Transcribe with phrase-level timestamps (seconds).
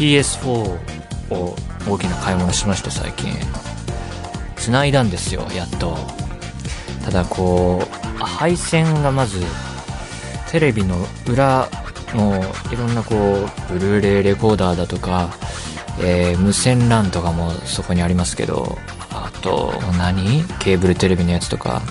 [0.00, 0.48] PS4
[1.30, 1.54] を
[1.86, 3.34] 大きな買い物しまして最近。
[4.56, 5.94] 繋いだんですよやっと。
[7.04, 9.44] ただこう配線がまず
[10.50, 10.96] テレビの
[11.28, 11.68] 裏
[12.14, 12.40] の
[12.72, 15.30] いろんなこうブルーレイレコーダーだとか、
[16.00, 18.78] えー無線 LAN とかもそこにありますけど
[19.10, 20.44] あと何？
[20.60, 21.82] ケーブルテレビのやつとか。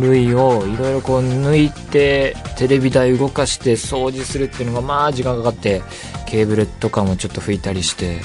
[0.00, 5.80] 類をいろいろこう抜いてテレビ台動かして掃除するっていうのがまあ時間かかって
[6.28, 8.20] ケーブルとかもちょっと拭いたりして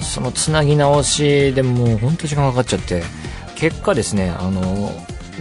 [0.00, 3.02] そのつなぎ直しでもうほんと時間かかっちゃって
[3.56, 4.92] 結果ですねあの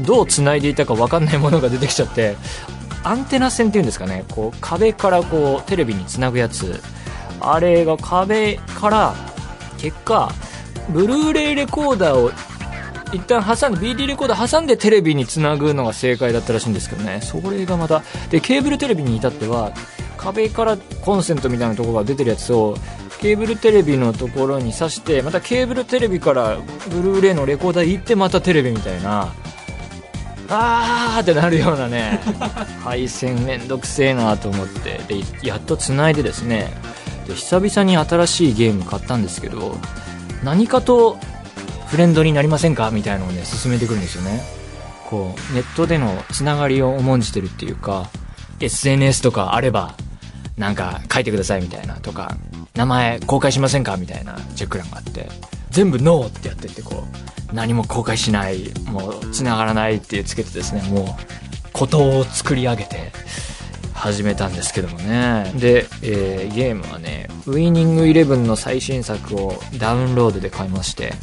[0.06, 2.38] どうつないでいたか分かんないものが出てきちゃって
[3.04, 6.81] アンテナ線っていうんですかねこう壁からこうテレビにつなぐやつ。
[7.39, 9.16] あれが壁から
[9.78, 10.32] 結果
[10.89, 12.32] ブルーレイレコーダーを
[13.14, 17.22] 一旦挟んで BD レコーダー挟んでテレビにつなぐのが正解だったらしいんですけどね。
[17.22, 19.72] それがまたでケーブルテレビに至っては
[20.18, 22.76] 壁からコンセントみたいなところが出てるやつを
[23.22, 26.58] ケーブルテレビのところに挿してまたケーブルテレビから
[26.90, 29.34] ブルーレイのレコーダー行ってまたテレビみたいな
[30.50, 32.20] あーってなるようなね
[32.84, 35.02] 配線めんどくせえなと思って。
[35.08, 36.72] でやっとつないでですね。
[37.28, 39.76] で久々に新しいゲーム買ったんですけど
[40.44, 41.18] 何かと
[41.88, 42.92] フレンドになりませんか？
[42.92, 44.42] みたいなのをね進めてくるんですよね。
[45.10, 48.10] こうネットでのつながりを重んじてるっていうか
[48.62, 49.95] SNS とかあれば
[50.58, 52.36] なんか書いてくださいみたいなとか
[52.76, 55.30] 名前公開しませんかみたいなチェック欄があって
[55.70, 57.04] 全部ノーってやってってこ
[57.52, 61.08] う何も公開しないもうつながらないっていうつけてですねもう
[61.73, 63.12] ことを作り上げて
[63.94, 65.52] 始めたんですけどもね。
[65.56, 71.14] で、えーゲームはねウイニングイレブンの最新作をダウンロードで買いまして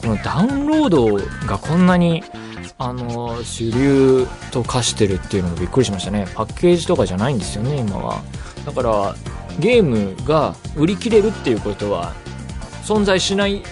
[0.00, 1.16] このダウンロード
[1.46, 2.22] がこんなに
[2.78, 6.26] あの主流と化してるっていうのもびっくりしましたね。
[6.34, 8.22] パッケージとかじゃないんですよね今は。
[8.64, 9.14] だから
[9.58, 12.12] ゲームが売り切れるっていうことは
[12.84, 13.62] 存在しない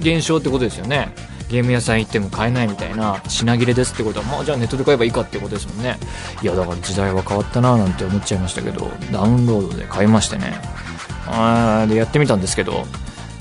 [0.00, 1.12] 現象ってことですよね。
[1.48, 5.98] ゲーム屋さん行っても買えないみたいな品切れですってことはまあじゃあネットで買えばいいかってことですもんね。
[6.42, 10.54] いやだから時代は変わったななんて思っちゃいましたけどダウンロードで買いましてね。
[11.26, 12.86] あでやってみたんですけど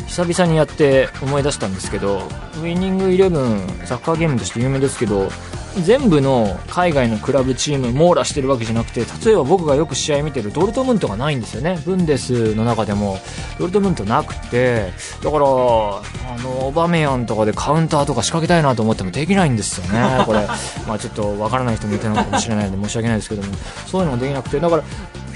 [0.08, 2.24] 久々にやって思い出したんですけど
[2.64, 5.30] ウイニングイレブンサッカーゲームとして有名ですけど
[5.84, 11.80] 全部の海外のクラブチーム網羅してるわけじゃなくて例えば僕がよく試合見てるドルトムントがないんですよね。
[11.86, 13.20] ブンデスの中でも。
[13.58, 14.92] ドルトムントなくて。
[15.24, 15.46] だから
[16.44, 20.24] のオバメヤンとかでカウンターとか仕掛けたいなと思ってもできないんですよね。
[20.26, 20.48] これ。
[20.88, 23.54] まあちょっとわからない人もいたのかもしれないので申し訳ないですけども。
[23.88, 24.60] そういうのもできなくて。
[24.60, 24.84] だから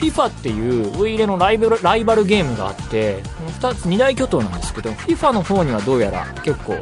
[0.03, 3.23] FIFA っていうウイイレのライバルライバルゲームがあって
[3.61, 6.75] 2つ2大巨頭なんですけど FIFA の方にはどうやら結構、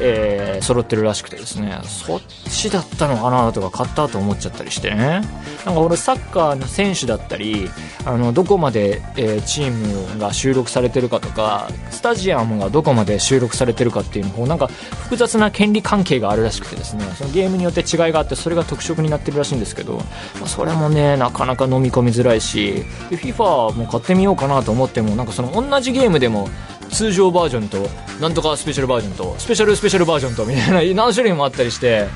[0.00, 1.78] えー揃ってるらしくてですね。
[1.84, 5.22] そっちだったのかなとか買ったと思っちゃったりしてね。
[5.64, 7.70] なんか俺サッカーの選手だったり
[8.04, 20.02] あのどこまで、えーチームが収録されてるかとかスタジアムがどこまで収録されてるかれてるかっていうのをなんか複雑な権利関係があるらしくてですねそのゲームによって違いがあってそれが特色になってるらしいんですけど、ま
[20.44, 26.48] あそれもねなかなか飲み込みづらいしで FIFA も買ってみようかなと思ってもなんかその同じゲームでも
[26.90, 27.88] 通常バージョンと
[28.20, 32.06] なんとかスペシャルバージョンとスペシャルスペシャルバージョンとみたいな何種類もあったりして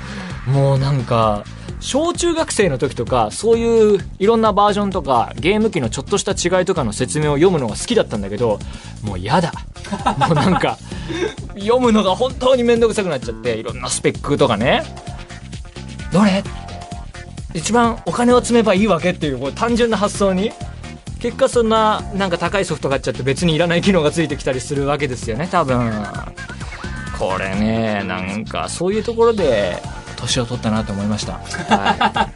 [0.47, 1.45] もうなんか
[1.83, 8.61] 小中学生の時とかそういういろんなバージョンとかゲーム機のちょっとした違いとかの説明を読むのが好きだったんだけど
[9.03, 9.53] もう嫌だ。
[10.17, 10.79] もうなんか
[11.55, 14.85] 読むのが本当に面倒くさくなっちゃっていろんなスペックとかね。
[16.13, 16.45] どれ？
[17.53, 20.53] 一番お金を積めばいいわけっていうう単純な発想に。
[21.19, 25.93] 結果そんななんか高いソフト買っちゃって別にいらない機能がついてきたりするわけですよね多分。
[27.19, 29.81] これねなんかそういうところで
[30.23, 32.35] 年を取ったなと思いました、はい、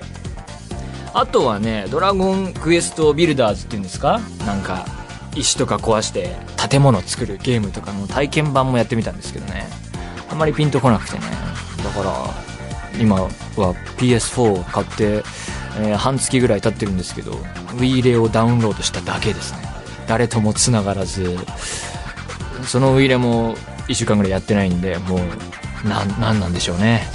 [1.14, 4.20] あとはね「ドラゴンクエストビルダーズ」っていうんですか？
[4.44, 4.84] なんか
[5.34, 6.36] 石とか壊して
[6.68, 9.66] 建物作るゲームとかの体験版もやってみたんですけどね。
[10.30, 11.24] あんまりピンとこなくてね。
[11.84, 12.12] だから
[13.00, 13.30] 今は
[13.98, 15.22] PS4 を買って、
[15.78, 17.32] えー半月ぐらい経ってるんですけど
[17.76, 19.58] Wii レをダウンロードしただけですね。
[20.06, 21.36] 誰とも繋がらず。
[22.64, 23.54] その Wii レも
[23.88, 25.20] 1週間ぐらいやってないんでもう
[25.84, 27.06] な、なんなんでしょうね。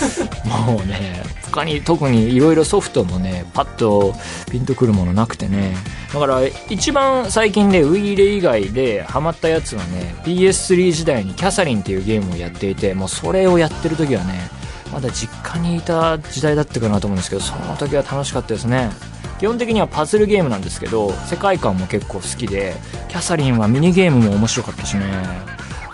[0.44, 4.14] もうね、他に特にいろいろソフトもね、パッと
[4.50, 5.76] ピンとくるものなくてね。
[6.12, 14.50] だから一番最近でウイイレ以外でハマったやつはね、PS3 時代にキャサリンっていうゲームをやっていて、もうそれをやってる時はね、
[14.92, 18.90] まだ実家にいた時代だったかなと思うんですけど、その時は楽しかったですね。
[19.38, 22.74] 基本的にはパズルゲームなんですけど、世界観も結構好きで、
[23.08, 25.04] キャサリンはミニゲームも面白かったしね。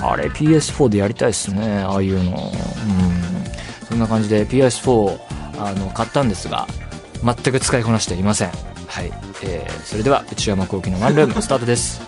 [0.02, 2.31] あれ PS4 でやりたいっすね、ああいうの。
[2.31, 3.87] うん。
[3.87, 5.19] そんな感じで PS4、
[5.58, 6.67] あの、買ったんですが、
[7.23, 8.50] 全く使いこなしていません。
[8.87, 9.12] はい。
[9.43, 12.00] えー、それでは、内山幸輝のワンルーム、 スタートです。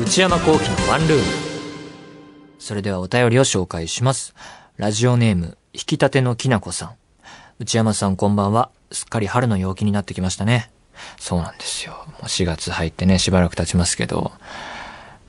[0.00, 1.24] 内山幸輝のワンルーム。
[2.58, 4.34] それではお便りを紹介します。
[4.76, 6.90] ラジオネーム、引き立てのきなこさん。
[7.58, 8.70] 内山さんこんばんは。
[8.92, 10.70] すっかり春の陽気になってきましたね。
[11.18, 11.92] そうなんですよ。
[12.08, 14.32] もう4月入ってね、しばらく経ちますけど。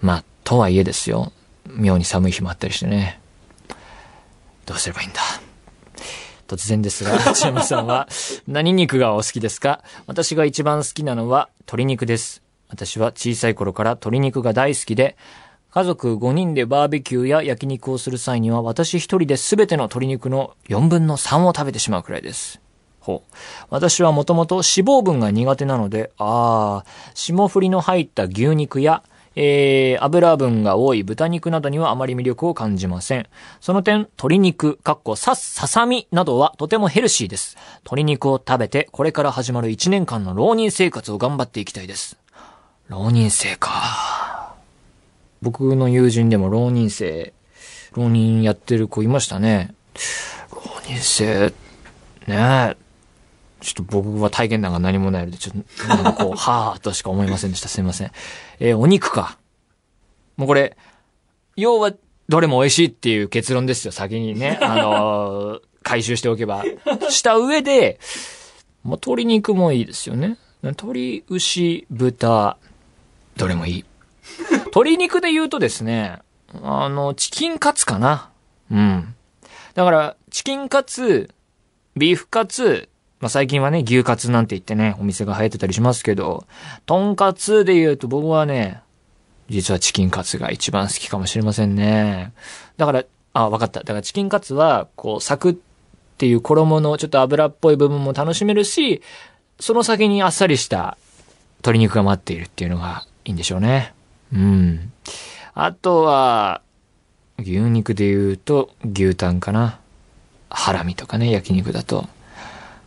[0.01, 1.31] まあ、とはいえですよ。
[1.67, 3.19] 妙に寒い日もあったりしてね。
[4.65, 5.19] どうすればいいんだ。
[6.47, 8.07] 突然ですが、 内山さんは
[8.47, 9.83] 何肉がお好きですか？
[10.07, 12.41] 私が一番好きなのは鶏肉です。
[12.67, 15.17] 私は小さい頃から鶏肉が大好きで、
[15.73, 22.59] 家族5人でバーベキューや焼肉をする際には私一人で全ての鶏肉の4分の3を食べてしまうくらいです。
[23.01, 23.35] ほう。
[23.69, 29.03] 私はもともと脂肪分が苦手なので、ああ、霜降りの入った牛肉や、
[29.35, 33.27] えー、油分が多い豚肉などにはあまり魅力を感じません。
[33.59, 37.57] その点、鶏肉、かっこさ、ささみなどはとてもヘルシーです。
[37.85, 42.17] 鶏肉を食べて、これから始まる1年間の浪人生活を頑張っていきたいです。
[42.87, 44.55] 浪人生か。
[45.41, 47.33] 僕の友人でも浪人生、
[47.93, 49.73] 浪人やってる子いましたね。
[50.51, 51.53] 浪人生、
[52.27, 52.90] ねえ。
[53.61, 57.67] ちょっと僕は体験談が何もないので、ちょっと、なんかこう、 はぁとしか思いませんでした。
[57.69, 58.11] すいません。
[58.59, 59.37] えーお肉か。
[60.37, 60.75] もうこれ、
[61.55, 61.93] 要は、
[62.27, 64.57] どれも美味しいっていう結論ですよ、先にね。
[64.63, 66.63] あのー回収しておけば。
[67.09, 67.99] した上で、
[68.83, 70.37] もう鶏肉もいいですよね。
[70.61, 72.57] 鶏、牛、豚、
[73.35, 73.85] どれもいい。
[74.51, 76.19] 鶏肉で言うとですね、
[76.61, 78.29] あの、チキンカツかな。
[78.69, 79.15] うん。
[79.73, 81.31] だから、チキンカツ、
[81.95, 82.87] ビーフカツ、
[83.21, 86.45] まあ、最近はね、牛カツなんて言ってね、お店が流行ってたりしますけど、
[86.85, 88.81] トンカツで言うと僕はね、
[89.47, 92.33] 実はチキンカツが一番好きかもしれませんね。
[92.77, 93.03] だから、
[93.33, 93.81] あ、わかった。
[93.81, 95.55] だからチキンカツは、こう、サクっ
[96.17, 99.01] ていう衣のちょっと油っぽい部分も楽しめるし、
[99.59, 100.97] その先にあっさりした
[101.59, 103.93] 鶏肉が待っているっていうのがいいんでしょうね。
[104.33, 104.91] うん。
[105.53, 106.61] あとは、
[107.37, 109.79] 牛肉で言うと牛タンかな。
[110.49, 112.07] ハラミとかね、焼肉だと。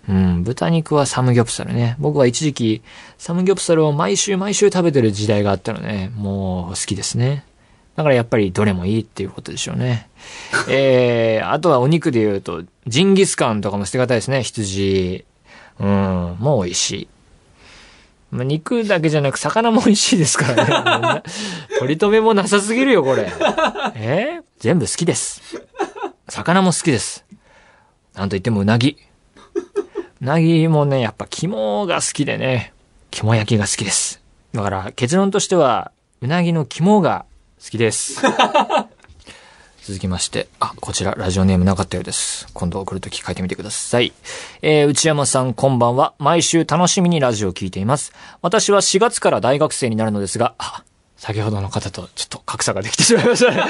[0.09, 1.97] うん、豚肉はサムギョプサルね。
[1.99, 2.83] 僕は一時期、
[3.19, 7.45] サムギョプサルを毎週毎週食べてる時代があったので、もう好きですね。
[7.97, 10.09] だからやっぱりどれもいいっていうことでしょうね。
[10.69, 15.25] えー、あとはお肉で言うと、ジンギスカンとかも捨てがたいですね、羊。
[15.81, 17.09] うん、もう美味しい。
[18.31, 21.23] まあ、肉だけじゃなく魚も美味しいですからね。
[21.79, 23.33] 取り留めもなさすぎるよ、これ。
[23.95, 25.43] えー全部好きです。
[26.29, 27.27] 魚も好きです。
[28.15, 28.97] なんといってもうなぎ。
[30.25, 32.73] うなぎもね、やっぱ肝が好きでね、
[33.11, 34.23] 肝焼きが好きです。
[34.55, 35.93] だから結論としては、
[36.23, 37.26] うなぎの肝が
[37.62, 38.23] 好きです。
[39.85, 42.47] 続きまして、あ、こちら、ラジオネームなかったようです。
[42.55, 44.15] 今度送るとき書いてみてください。
[44.62, 46.15] えー、内山さん、こんばんは。
[46.19, 48.15] 毎週楽しみにラジオを聞いています。
[48.41, 50.55] 私は4月から大学生になるのですが、
[51.17, 53.63] 先ほどの方とちょっと格差ができてしまいましたね。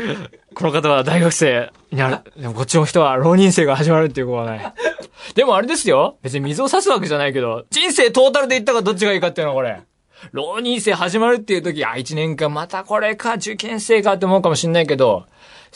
[0.54, 2.18] この方は大学生になる。
[2.40, 4.74] でもこっちの人は浪人生が始まるっていうことはない。
[5.34, 6.18] でもあれですよ。
[6.22, 9.80] 別に水を差すわけじゃないけど、人生トータルで言ったかどっちがいいかっていうのはこれ。
[10.32, 15.24] 浪人生始まるっていう時、あ、1年間またこれか、受験生かって思うかもしんないけど、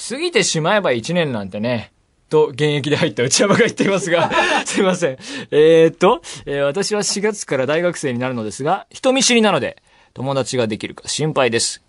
[0.09, 1.93] 過ぎてしまえば1年なんてね、
[2.29, 4.31] と、現役で入った内山が言っていますが、
[4.67, 5.19] すいません。
[5.51, 9.83] えー、っと、えー私は4月から大学生になるのですが、人見知りなので、
[10.15, 11.83] 友達ができるか心配です。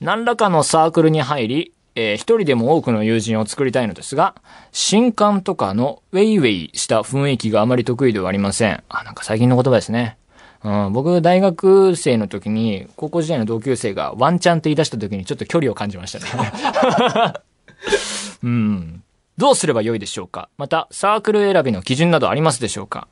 [0.00, 4.36] 何らかのサークルに入り、えー一人でも多くの友人を作りたいのですが、
[4.70, 8.84] 新刊とかのウェイウェイした雰囲気があまり得意ではありません。
[8.88, 10.16] あ、なんか最近の言葉ですね。
[10.62, 17.32] うん、僕、大学生の時に、高校時代の同級生がワンチャンって言い出した時にちょっと距離を感じましたね。
[18.42, 19.02] うん。
[19.36, 23.08] どうすればよいでしょうかまた、サークル選びの基準などありますでしょうか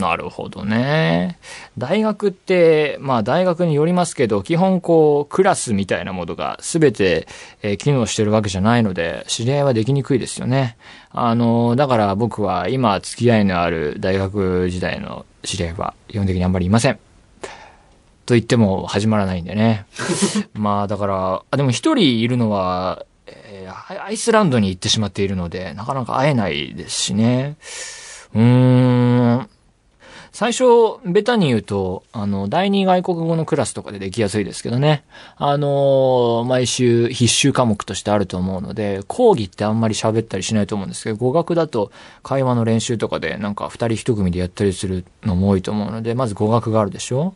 [0.00, 1.38] なるほどね。
[1.78, 7.28] 大学って、まあ大学によりますけど、基本こう、クラスみたいなものが全て、
[7.62, 10.76] えー機能してるわけじゃないので、知り合いはできにくいですよね。
[11.12, 16.98] あの、だから僕は今付き合いのある大学時代の知り合いは基本的にあんまりいません。
[18.26, 19.86] と言っても始まらないんでね。
[20.54, 27.56] まあだから、あでも一人いるのは、えーアイスランドに行ってしまっているので、なかなか会えないですしね。
[28.34, 28.42] うー
[29.36, 29.48] ん。
[30.32, 30.64] 最初、
[31.04, 35.02] ベタに言うと、あの、第二外国語のクラスとかでできやすいですけどね。
[35.36, 41.90] あの毎週必修科目としてあると思うので、講義ってあんまり喋ったりしないと思うんですけど、語学だと
[42.22, 47.34] 会話の練習とかでなんか二人一組でやったりするのも多いと思うので、まず語学があるでしょ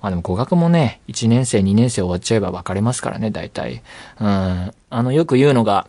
[0.00, 3.82] まあでも語学もね、1年生、2年生終わっちゃえば分かれますからね、大体。
[4.20, 4.26] うん。
[4.26, 5.86] あの、よく言うのが、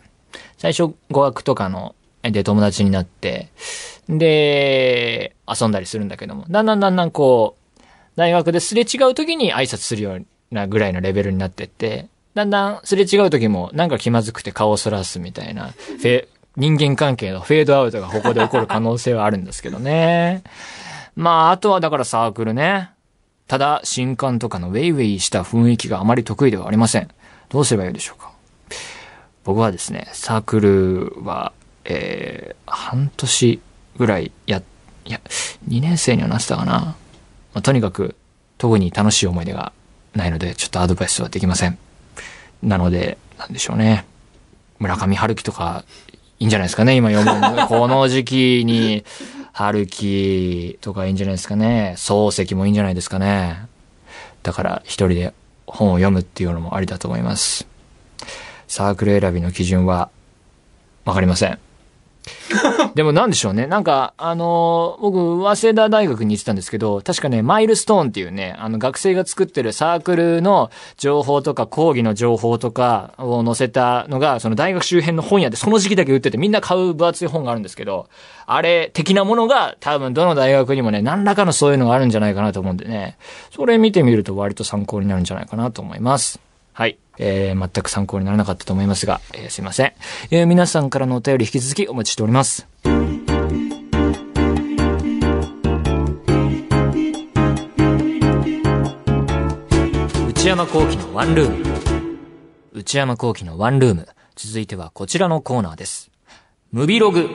[0.58, 1.94] 最初語学とかの、
[2.32, 3.48] で友達になって、
[4.08, 7.82] で、遊んだりするんだけども、だんだんだんだんこう、
[8.16, 15.72] 大学ですれ違う時に挨拶するようなぐらいのレベルになってって、だんだんすれ違う時もなんか気まずくて顔をそらすみたいな、
[16.56, 20.42] 人間関係のフェードアウトがここで起こる可能性はあるんですけどね。
[21.14, 22.90] まあ、あとはだからサークルね。
[23.46, 27.08] ただ、新刊とかのウェイウェイした雰囲気があまり得意ではありません。
[27.48, 28.32] どうすればいいでしょうか。
[29.44, 31.52] 僕はですね、サークルは、
[31.88, 33.60] えー、半年
[33.96, 34.62] ぐらいや、
[35.04, 35.20] いや、
[35.68, 36.72] 2年生にはなってたかな。
[36.72, 36.96] ま
[37.54, 38.16] あ、とにかく、
[38.58, 39.72] 特に楽しい思い出が
[40.14, 41.78] ないので、ちょっとアドバイスはできません。
[42.62, 44.04] なので、なんでしょうね。
[44.78, 45.84] 村上春樹とか、
[46.38, 47.66] いいんじゃないですかね、今読むの。
[47.68, 49.04] この時期に、
[49.52, 51.94] 春樹とかいいんじゃないですかね。
[51.96, 53.66] 漱石もいいんじゃないですかね。
[54.42, 55.34] だから、一人で
[55.66, 57.66] 本を読むっていうのもありだと思います。
[58.68, 60.10] サークル選びの基準は、
[61.04, 61.58] わかりません。
[62.94, 63.66] でもなんでしょうね。
[63.66, 78.08] なんか、あのー僕、早稲田大学に行ってたんですけど、確かね、マイルストーンっていうね、あの、学生が作ってるサークルの情報とか、講義の情報とかを載せたのが、その大学周辺の本屋でその時期だけ売ってて、みんな買う分厚い本があるんですけど、
[78.46, 83.18] あれ、的なものが多分どの大学にもね、何らかのそういうのがあるんじゃないかなと思うんでね、
[83.54, 86.40] それ見てみると割と参考になるんじゃないかなと思います。
[86.72, 86.98] はい。
[87.18, 89.92] えー、全く参考にならなかったと思いますが、えーすいません。
[90.30, 92.66] えー皆さんからのお便り引き続きお待ちしております。
[100.28, 101.64] 内山幸喜のワンルーム。
[102.72, 104.08] 内山幸喜のワンルーム。
[104.36, 106.10] 続いてはこちらのコーナーです。
[106.70, 107.28] ムビログ。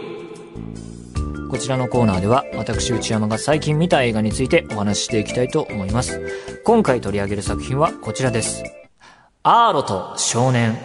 [1.49, 6.21] こちらのコーナーでは、私内山が最近見た映画についてお話ししていきたいと思います。
[6.63, 8.63] 今回取り上げる作品はこちらです。
[9.43, 10.77] アーロと少年。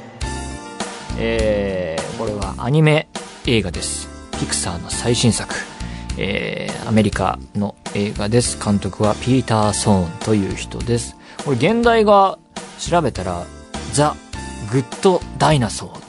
[1.19, 3.07] えー、これはアニメ
[3.47, 4.09] 映画です。
[4.41, 5.55] ピクサーの最新作。
[6.17, 8.59] えー、アメリカの映画です。
[8.59, 11.19] 監督はピーター・ソーンという人です。
[11.45, 12.39] これ原題が
[12.79, 13.45] 調べたら、
[13.93, 14.17] The
[14.73, 16.07] Good Dinosaur って。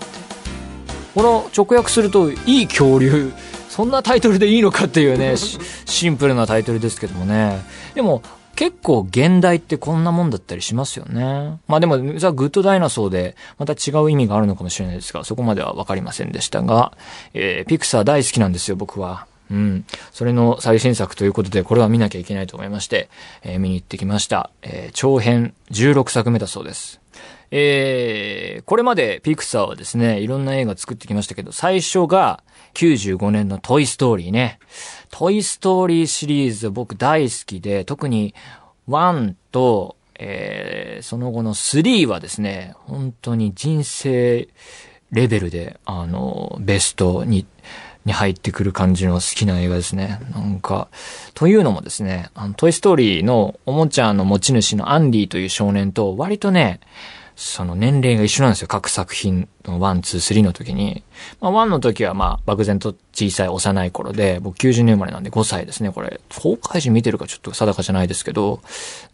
[1.16, 3.34] この直訳すると、いい恐竜。
[3.68, 7.60] そんなタイトルでいいのかっていうね、シンプルなタイトルですけどもね。
[7.94, 8.22] でも、
[8.58, 11.60] 結構原題ってこんなもんだったりしますよね。
[11.68, 16.98] まあでも、 The Good Dinosaur でまた違う意味があるのかもしれないですが、そこまではわかりませんでしたが、
[17.36, 19.28] えー、ピクサー大好きなんですよ、僕は。
[19.52, 19.86] うん。
[20.12, 23.10] それの最新作ということで、これは見なきゃいけないと思いまして、
[23.44, 24.50] えー見に行ってきました。
[24.64, 27.00] えー長編16作目だそうです。
[27.52, 32.44] えー、これまでピクサーはですね、いろんな映画作ってきましたけど、最初が
[32.78, 34.60] 95年のトイストーリーね。
[35.10, 38.36] トイストーリーシリーズ僕大好きで、特に
[38.88, 44.48] 1と、えー、その後の3はですね、本当に人生
[45.12, 47.48] レベルで、あの、ベストに、
[48.06, 50.20] に入ってくる感じの好きな映画ですね。
[50.32, 50.88] なんか、
[51.34, 56.80] というのもですね、あの、トイストーリーのおもちゃの持ち主のアンディという少年と割とね、
[57.40, 58.68] その年齢が一緒なんですよ。
[58.68, 61.04] 各作品の1、2、3の時に。
[61.40, 66.20] まあ、1の時はまあ、漠然と小さい幼い頃で、僕90年生まれなんで5歳ですね、これ。
[66.42, 68.62] 公開時見てるかちょっと定かじゃないですけど。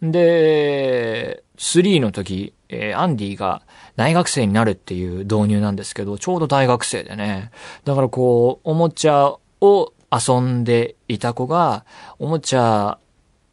[0.00, 3.60] で、3の時、えーアンディが
[3.96, 7.50] 大学生になるっていう導入なんですけど、ちょうど大学生でね。
[7.84, 11.84] だからこう、おもちゃを遊んでいた子が、
[12.18, 12.96] おもちゃ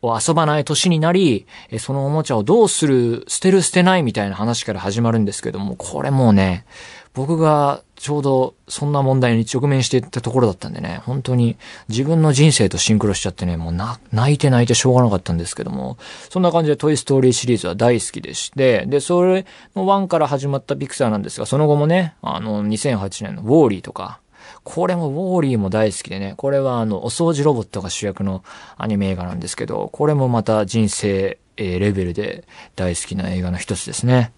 [0.02, 1.46] を遊ばない年になり、
[1.80, 6.66] そのおもちゃをどうする、捨てる捨てないみたいな話から始まるんですけども、これもうね、
[7.14, 11.58] 僕がちょうどそんな問題に直面していったところだったんでね、本当に
[11.90, 15.98] 自分の人生とシンクロしちゃってね、もうな、泣いて泣いてしょうがなかったんですけども、
[16.30, 24.20] そんな感じでトイストーリーシリーズは大好きでして、で、それの1から始まったピクサーなんですが、その後もね、あの、2008年のウォーリーとか、
[24.64, 28.44] これもウォーリーも大好きでね、これはあの、お掃除ロボットが主役の
[28.78, 34.32] アニメ映画なんですけど、これもまた人生、えレベルで大好きな映画の一つですね。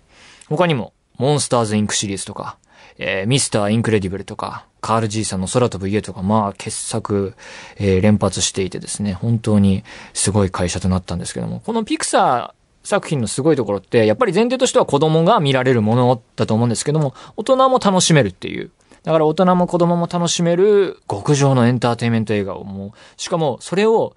[0.49, 2.57] 他にも、モンスターズインクシリーズとか、
[2.97, 7.35] えーミスターインクレディブルとか、カールじいさんの空飛ぶ家とか、まあ、傑作、
[7.77, 18.71] えー連発していてですね、本当にすごい会社となったんですけども、このピクサー作品のすごいところって、やっぱり前提としては子供が見られるものだと思うんですけども、大人も楽しめるっていう。
[19.03, 24.15] だから大人も子供も楽しめる極上のエンターテイメント映画をもう、しかもそれを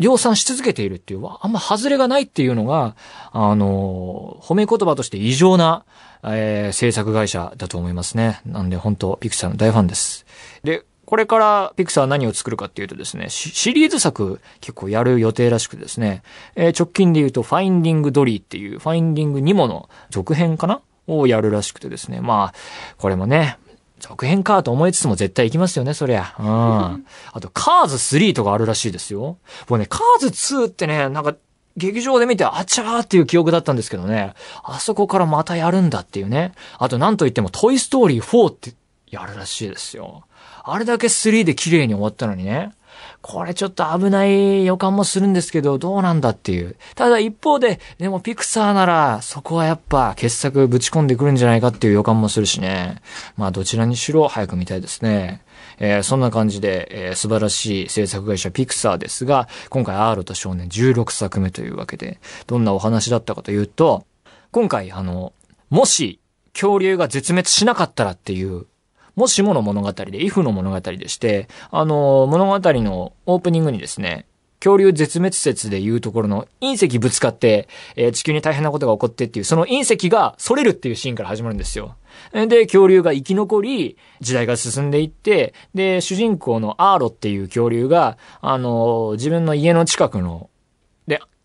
[0.00, 2.96] 量産し続けているっていう、あんま外れがないっていうのが、
[3.30, 5.84] あの、褒め言葉として異常な、
[6.24, 8.40] えー制作会社だと思いますね。
[8.46, 10.24] なんで本当ピクサーの大ファンです。
[10.64, 16.22] で、これからピクサー何を作るかっていうとですね、シリーズ作結構やる予定らしくですね、
[16.56, 20.80] えー直近で言うとファインディングドリーっていう、ファインディングニモの続編かな？
[21.08, 22.54] をやるらしくてですね、まあ、
[22.96, 23.58] これもね、
[24.02, 26.34] 続編かと思いつつも絶対行きますよね、そりゃ。
[26.38, 26.46] うん。
[26.46, 29.38] あと、カーズ3とかあるらしいですよ。
[29.68, 31.36] 僕ね、カーズ2ってね、なんか、
[31.76, 36.52] 劇場で見て、あちゃーっていう記憶だったんですけどね、あそこからまたやるんだっていうね。
[36.78, 38.74] あと、なんといっても、トイストーリー4って
[39.08, 40.24] やるらしいですよ。
[40.64, 42.72] あれだけ3で綺麗に終わったのにね。
[43.20, 46.76] これちょっと危ない予感もするんですけど、どうなんだっていう。
[46.94, 53.00] ただ一方で、でもピクサーなら、そこはやっぱ傑作ぶち込んでくるんじゃないかっていう予感もするしね。
[53.36, 55.42] まあどちらにしろ早く見たいですね。
[55.78, 64.04] えーそんな感じで、えー素晴らしい制作会社ピクサーですが、今回 R と少年16作目というわけで、どんなお話だったかというと、
[64.50, 65.32] 今回あの、
[65.70, 66.20] もし
[66.52, 68.66] 恐竜が絶滅しなかったらっていう
[69.14, 74.26] もしもの物語で、イフの物語でして、あの、物語のオープニングにですね、
[74.62, 81.96] 恐竜絶滅説でいうところの隕石ぶつかって、えー地球に大変なことが起こってっていう、その隕石が反れるっていうシーンから始まるんですよ。
[82.32, 90.48] で、恐竜が生き残り、時代が進んでいって、で、主人公のアーロっていう恐竜が、あの、自分の家の近くの、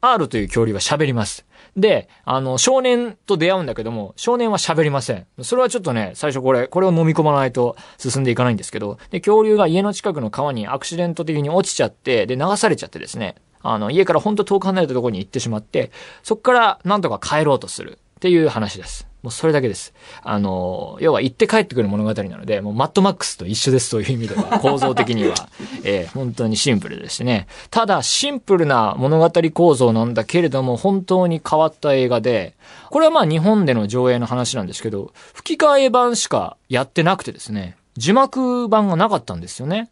[0.01, 1.46] R、という恐竜は喋ります。
[1.75, 5.25] で、あの、少年と出会うんだけども、少年は喋りません。
[5.42, 15.92] それはちょっとね、最初これ、これを飲み込まないと進んでいかないんですけど、で、恐竜が家の近くの川にアクシデント的に落ちちゃって、で、流されちゃってですね、あの、家からほんと遠く離れたところに行ってしまって、
[16.24, 19.08] そっからなんとか帰ろうとするっていう話です。
[19.27, 19.93] もうそれだけです。
[20.24, 25.36] あの、要は行って帰ってくる物語なので、もうマッドマックスと一緒ですという意味では、 構造的には、
[25.84, 27.48] えー本当にシンプルですね。
[27.69, 32.55] ただ、シンプルな物語構造なんだけれども、本当に変わった映画で、
[32.90, 39.90] これはまあ日本での上映の話なんですけど、吹き替え版しかやってなくてですね、字幕版がなかったんですよね。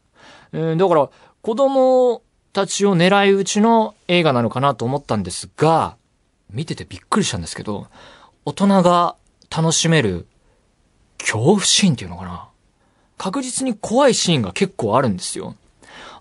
[0.54, 1.10] えーだから、
[1.42, 2.22] 子供
[2.54, 5.98] たちを狙い撃ちの映画なのかなと思ったんですが、
[6.50, 7.88] 見ててびっくりしたんですけど、
[8.46, 9.16] 大人が
[9.56, 10.28] 楽しめる
[11.18, 12.50] 恐怖シーンっていうのかな
[13.18, 15.56] 確実に怖いシーンが結構あるんですよ。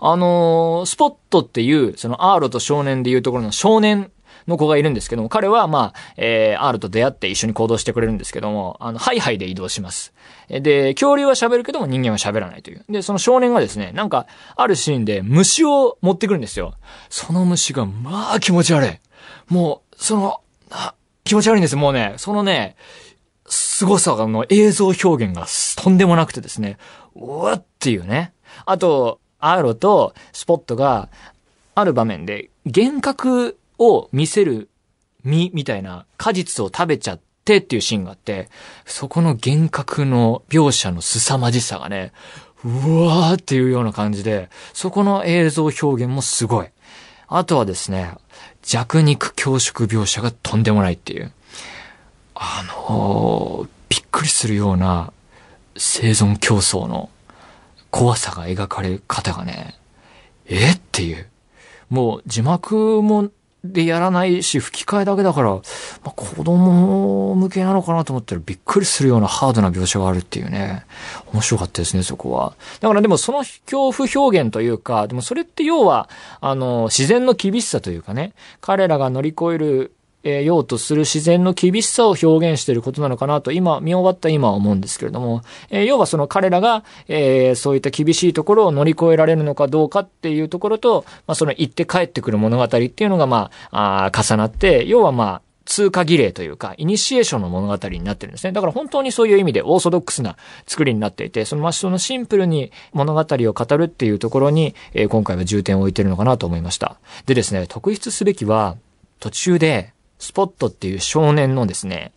[0.01, 4.13] あのースポットっていう、そのアーロと少年でいうところの少年
[4.47, 10.13] の子がいるんですけども、彼はまあ、えー、アールと出会って一緒に行動してくれるんですけども、あの、ハイハイで移動します。
[10.49, 12.85] で、恐竜は喋るけども人間は喋らないという。
[12.89, 16.75] で、その少年がですね、なんか、あるシーンで虫を持ってくるんですよ。
[17.09, 18.91] その虫が、まあ気持ち悪い。
[19.49, 20.41] もう、その、
[21.25, 21.77] 気持ち悪いんです。
[21.77, 22.77] もうね、そのね、
[23.47, 26.79] 凄さがの映像表現がとんでもなくてですね、
[27.15, 28.33] うわっていうね。
[28.65, 31.09] あと、アーロとスポットが
[31.75, 34.71] ある場面で幻覚を見せる
[35.23, 38.49] 実みたいな果実を食べちゃってっていうシーンがあって、
[38.87, 42.13] そこの幻覚の描写の凄まじさがね、
[42.65, 46.69] うわーっていうような感じで、そこの映像表現もすごい。
[47.27, 48.15] あとはですね、
[48.63, 51.33] 弱肉強食描写がとんでもないっていう。
[52.35, 55.13] あのーびっくりするような
[55.77, 57.11] 生存競争の
[57.93, 59.77] 怖さが描かれる方がね、
[60.47, 61.29] えっていう。
[61.91, 63.31] もう字幕も
[63.65, 65.61] でやらないし、吹き替えだけだから、ま
[66.07, 70.85] あ、子供向けなのかなと思ったらびっくりするようなハードな描写があるっていうね。
[71.33, 72.55] 面白かったですね、そこは。
[72.81, 76.09] だからでもその恐怖表現というか、でもそれって要は、
[76.41, 79.93] あの、自然の厳しさというかね、彼らが乗り越える
[80.25, 98.53] えーようとする自然の厳しさを表現していることなのかなと今、見終わった今は思うんですけれども、えー要はその彼らが、えーそういった厳しいところを乗り越えられるのかどうかっていうところと、まあその行って帰ってくる物語っていうのがまあ、あ重なって、要はまあ、通過儀礼というか、イニシエーションの物語になってるんですね。
[98.53, 106.99] だから本当にそういう意味でオーソドックスな作りになっていて、そのまあそのシンプルに物語を語るっていうところに、えー今回は重点を置いてるのかなと思いました。
[107.27, 108.77] でですね、特筆すべきは、
[109.21, 109.94] 途中で、
[110.25, 112.13] スポットっていう少年のですね、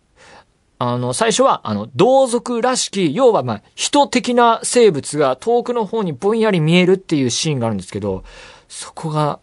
[0.78, 8.24] あの、最初は、あの、同族らしき、要はま、人的な生物が遠くの方にぼんやり見えるっていうシーンがあるんですけど、
[8.68, 9.40] そこが、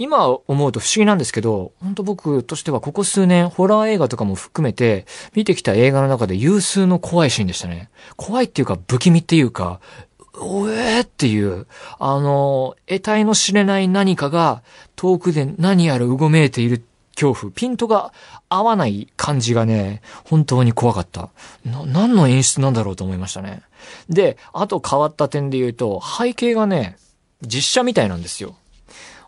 [0.00, 7.88] 今思うと不思議なんですけど、本当僕としてはここ数年、ホラー映画とかも含めて、見てきた映画の中で有数の怖いシーンでしたね。
[8.16, 9.80] 怖いっていうか、不気味っていうか、
[10.40, 11.66] おえーっていう、
[11.98, 14.62] あの、得体の知れない何かが
[14.96, 16.82] 遠くで何やらうごめいている
[17.18, 18.12] 恐怖、ピントが
[18.48, 21.30] 合わない感じがね、本当に怖かった。
[21.64, 23.62] な、何の演出なんだろうと思いましたね。
[24.08, 26.96] で、あと変わった点で言うと、背景がね、
[27.42, 28.54] 実写みたいなんですよ。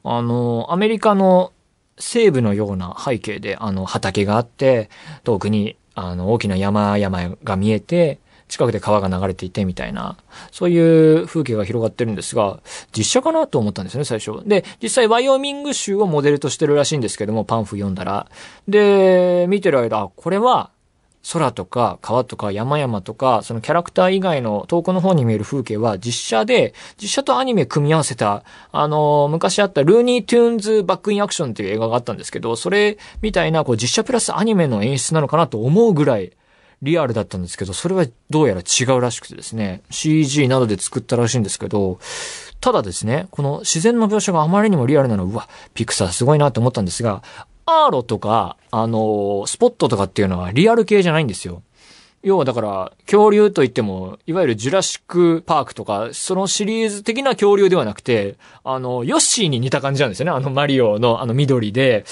[0.05, 1.53] あの、アメリカの
[1.99, 4.89] 西部のような背景で、あの、畑があって、
[5.25, 10.17] 遠くに、あの、大きな山々が見えて、近くで川が流れていてみたいな、
[10.51, 10.79] そうい
[11.23, 12.61] う風景が広がってるんですが、
[12.95, 14.47] 実写かなと思ったんですね、最初。
[14.47, 18.27] で、実際ワイオミング州をモデルとしてるらしいんですけども、パンフ読んだら。
[18.69, 20.71] で、見てる間、これは、
[21.33, 36.33] 空とか川とか山々とか、そのキャラクター以外の遠くの方に見える風景は実写で、実写とアニメ組み合わせた、あの、昔あったルーニートゥーンズバックインアクションっていう映画があったんですけど、それみたいなこう実写プラスアニメの演出なのかなと思うぐらい、
[36.83, 41.99] リアルだったんですけど、それはどうやら違うらしくてですね、CG などで作ったらしいんですけど、
[42.61, 47.23] ただですね、この自然の描写があまりにもリアルなの、うわ、ピクサーすごいなと思ったんですが、
[47.67, 51.63] アーロとか、あの、スポットとかっていうのはリアル系じゃないんですよ。
[52.23, 60.33] 要はだから、恐竜といっても、いわゆるジュラシックパークとか、そのシリーズ的な恐竜ではなくて、あの、ヨッシーに似た感じなんですよね。
[60.33, 62.05] あのマリオのあの緑で、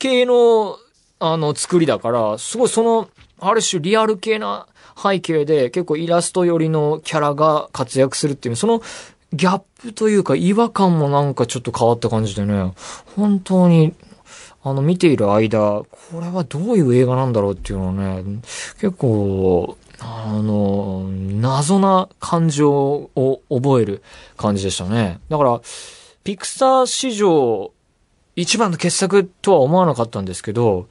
[0.00, 0.76] 系の、
[1.20, 4.66] あの、作りだから、すごいその、ある種リアル系な
[5.00, 8.82] 背景で、結構イラスト寄りのキャラが活躍するっていう、その、
[9.32, 12.72] ギャップというか違和感もなんかちょっと変わった感じでね、
[13.16, 13.94] 本当に、
[14.62, 15.86] あの、見ている間、こ
[16.20, 18.22] れはどういう映画なんだろうっていうのをね、
[18.80, 24.02] 結構、あの、謎な感情を覚える
[24.36, 25.20] 感じでしたね。
[25.28, 25.60] だから、
[26.22, 27.72] ピクサー史上
[28.36, 30.88] 一番の傑作とは思わなかったんですけど、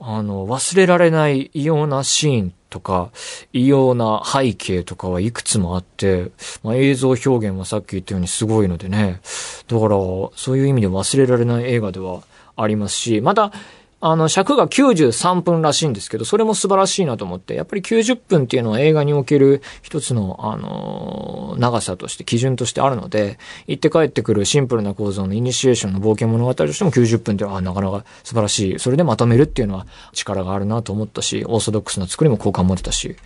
[0.00, 3.10] あの、忘れられない異様なシーンとか、
[3.52, 6.30] 異様な背景とかはいくつもあって、
[6.62, 9.20] まあ、映像表現はさっき言ったようにすごいのでね。
[9.66, 9.96] だから、
[10.36, 12.22] そういう意味で忘れられない映画では
[12.56, 13.52] ありますし、また、
[14.00, 28.78] あの、尺が93分らしいんですけど、それも素晴らしいなと思って、やっぱり90分っていうのは映画における一つの、あの長さとして、基準としてあるので、行って帰ってくるシンプルな構造のイニシエーションの冒険物語としても90分っていうのは、あなかなか素晴らしい。
[28.78, 33.16] それでまとめるっていうのは力があるなと思ったし、オーソドックスな作りも好感持てたし、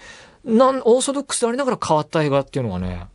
[0.44, 3.06] なん、オーソドックスでありながら変わった映画っていうのはね、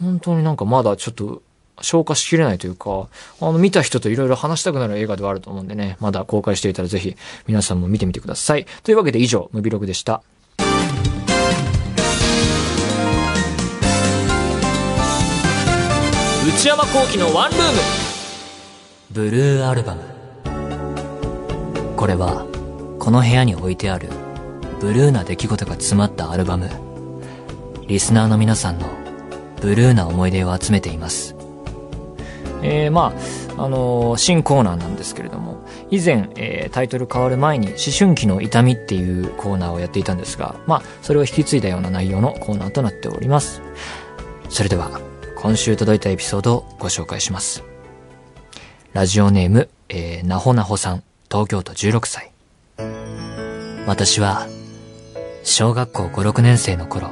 [0.00, 1.42] 本当になんかまだちょっと
[1.82, 3.08] 消化しきれないというか、
[3.40, 8.66] あの、見た人といろいろ話したくなる映画ではあると思うんでね、まだ公開していたらぜひ皆さんも見てみてください。
[8.82, 10.22] というわけで以上、ムビログでした。
[16.48, 17.78] 内山幸喜のワンルーム
[19.10, 20.02] ブルーアルバム
[21.94, 22.46] これは
[22.98, 24.08] この部屋に置いてある
[24.80, 26.68] ブルーな出来事が詰まったアルバム
[27.86, 28.88] リスナーの皆さんの
[29.60, 31.37] ブルーな思い出を集めています
[32.62, 33.14] えー、ま
[33.56, 43.62] あ、あのー新コーナーなんですけれども、以前、えータイトル変わる前に、思春期の痛みっていうコーナーをやっていたんですが、まあ、それを引き継いだような内容のコーナーとなっております。
[44.48, 45.00] それでは、
[45.36, 47.62] 今週届いたエピソードをご紹介します。
[48.92, 52.32] ラジオネーム、えー、なほなほさん、東京都16歳。
[53.86, 54.46] 私は、
[55.44, 57.10] 小学校5、6年生の頃、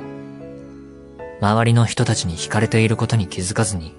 [1.40, 3.94] 周りの人たちに惹かれていることに気づかずに、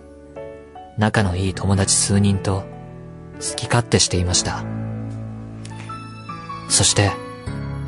[0.97, 2.63] 仲のいい友達数人と
[3.39, 4.63] 好き勝手していました。
[6.69, 7.11] そして、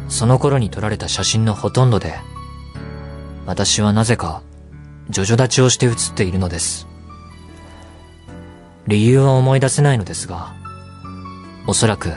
[0.08, 2.16] その頃に撮られた写真のほとんどで、
[3.46, 4.42] 私はなぜか、
[5.10, 6.88] ジョジョ立ちをして写っているのです。
[8.88, 10.54] 理由は思い出せないのですが、
[11.68, 12.12] おそらく、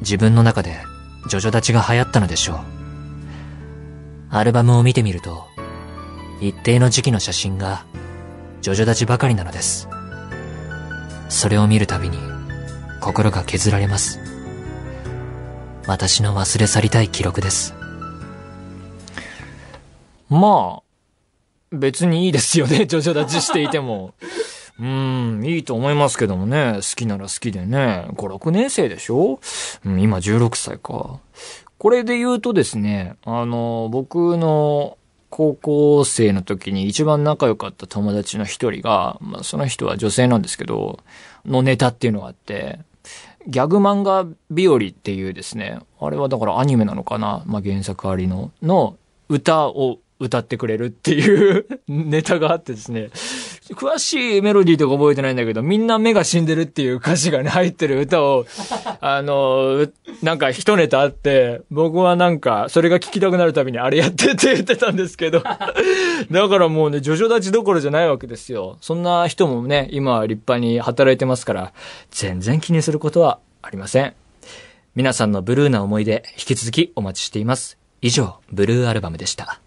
[0.00, 0.78] 自分の中で、
[1.28, 2.58] ジョジョ立ちが流行ったのでしょう。
[4.30, 5.46] アルバムを見てみると、
[6.40, 7.84] 一定の時期の写真が、
[8.60, 9.88] ジョジョ立ちばかりなのです。
[11.32, 12.18] それを見るたびに、
[13.00, 14.20] 心が削られます。
[15.86, 17.74] 私の忘れ去りたい記録です。
[20.28, 20.82] まあ、
[21.72, 24.12] 別にいいですよね、ジョジョ立ちしていても。
[24.78, 26.74] うーん、いいと思いますけどもね。
[26.76, 28.06] 好きなら好きでね。
[28.10, 29.40] 5、6年生でしょ？
[29.86, 31.18] うん、今16歳か。
[31.78, 34.98] これで言うとですね、あの、僕の
[35.32, 41.00] 高校生の時に一番仲良かった友達の一人が、まあ、その人は女性なんですけど、
[41.46, 42.80] のネタっていうのがあって、
[43.46, 48.98] ギャグ漫画日和っていうですね、あれはだからアニメなのかなまあ、原作ありの、の
[49.30, 53.08] 歌を歌ってくれるっていう ネタがあってですね、
[53.74, 58.46] 詳しいメロディーとか覚えてないんだけど、みんな目が死んでるっていう歌詞がね、入ってる歌を、
[59.00, 65.42] あの、うなんか一ネタあって、僕はなんか、それが聞きたくなるたびにあれやってって言ってたんですけど、
[66.30, 68.78] だからもうね、ジョジョ立ちどころじゃないわけですよ。
[68.80, 71.72] そんな人もね、今は立派に働いてますから、
[72.10, 74.14] 全然気にすることはありません。
[74.94, 77.78] 皆さんのブルーな思い出、引き続きお待ちしています。
[78.02, 79.61] 以上、ブルーアルバムでした。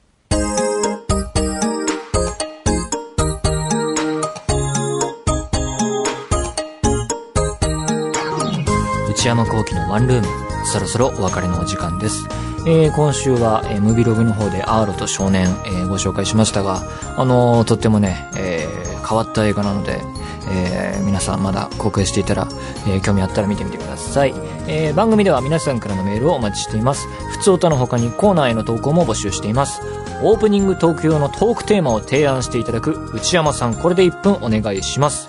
[9.25, 10.27] 内山幸輝のワンルーム、
[10.67, 12.27] そろそろお別れのお時間です。
[12.67, 16.83] えー今週は、えームビログの方でアーロと少年、えーご紹介しましたが、
[17.17, 19.99] あのーとってもね、えー変わった映画なので、
[20.47, 22.47] えー皆さんまだ公開していたら、
[22.87, 24.33] えー興味あったら見てみてください。
[24.67, 27.07] えー番組では皆さんからのメールをお待ちしています。
[27.31, 29.81] 普通歌の他にコーナーへの投稿も募集しています。
[30.21, 35.27] オープニングトーク用のトークテーマを提案していただく内山さん、これで1分お願いします。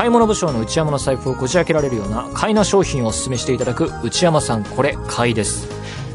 [0.00, 5.68] 買い物部署の内山の財布をこじ開けられるような買いな商品をおすすめしていただく内山さんこれ買いです。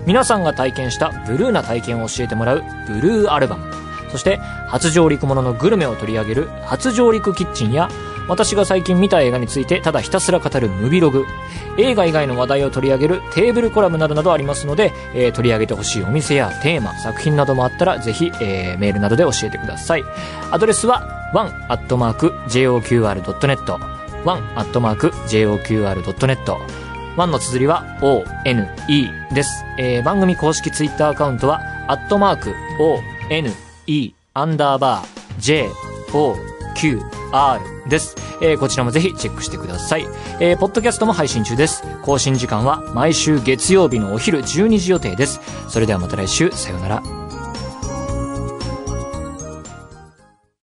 [0.07, 3.71] 皆さんが体験したブルーな体験を教えてもらうブルーアルバム。
[4.09, 4.37] そして
[4.69, 7.87] 初上陸もののグルメを取り上げる初上陸キッチンや
[8.27, 11.25] 私が最近見た映画についてただひたすら語るムビログ。
[11.77, 20.03] 映画以外の話題を取り上げるテーブルコラムなどなどありますので、えー取り上げてほしいお店やテーマ作品などもあったらぜひ、えーメールなどで教えてください。
[20.51, 23.79] アドレスは one.joqr.net
[24.25, 26.57] one.joqr.net
[27.17, 28.65] ワンの綴りは ONE
[29.33, 29.63] です。
[29.77, 33.53] えー番組公式ツイッターアカウントは、アットマーク ONE
[34.33, 35.69] アンダーバー
[37.31, 38.15] JOQR です。
[38.41, 40.07] えーこちらもぜひチェックしてください。
[40.39, 41.83] えーポッドキャストも配信中です。
[42.01, 45.39] 更新時間は毎週月曜日のお昼12時予定です。
[45.67, 47.24] それではまた来週、さようなら。